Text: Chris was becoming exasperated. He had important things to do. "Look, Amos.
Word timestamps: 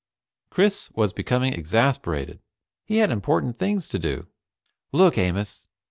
Chris 0.49 0.89
was 0.95 1.13
becoming 1.13 1.53
exasperated. 1.53 2.39
He 2.87 2.97
had 2.97 3.11
important 3.11 3.59
things 3.59 3.87
to 3.89 3.99
do. 3.99 4.25
"Look, 4.91 5.15
Amos. 5.15 5.67